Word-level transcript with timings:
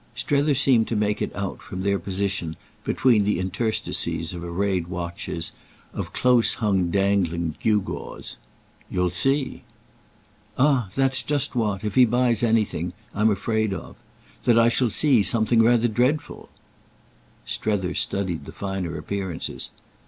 Strether 0.15 0.55
seemed 0.55 0.87
to 0.87 0.95
make 0.95 1.21
it 1.21 1.31
out, 1.35 1.61
from 1.61 1.83
their 1.83 1.99
position, 1.99 2.55
between 2.83 3.23
the 3.23 3.37
interstices 3.37 4.33
of 4.33 4.43
arrayed 4.43 4.87
watches, 4.87 5.51
of 5.93 6.11
close 6.11 6.55
hung 6.55 6.89
dangling 6.89 7.53
gewgaws. 7.61 8.37
"You'll 8.89 9.11
see." 9.11 9.61
"Ah 10.57 10.89
that's 10.95 11.21
just 11.21 11.53
what—if 11.53 11.93
he 11.93 12.05
buys 12.05 12.41
anything—I'm 12.41 13.29
afraid 13.29 13.75
of: 13.75 13.95
that 14.45 14.57
I 14.57 14.69
shall 14.69 14.89
see 14.89 15.21
something 15.21 15.61
rather 15.61 15.87
dreadful." 15.87 16.49
Strether 17.45 17.93
studied 17.93 18.45
the 18.45 18.51
finer 18.53 18.97
appearances. 18.97 19.69